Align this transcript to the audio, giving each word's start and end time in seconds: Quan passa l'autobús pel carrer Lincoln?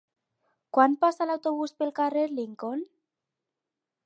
Quan 0.77 0.95
passa 1.05 1.27
l'autobús 1.31 1.75
pel 1.83 1.93
carrer 2.01 2.27
Lincoln? 2.33 2.85